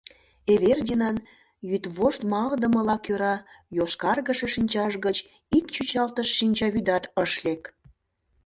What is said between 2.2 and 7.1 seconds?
малыдымылан кӧра йошкаргыше шинчаж гыч ик чӱчалтыш шинчавӱдат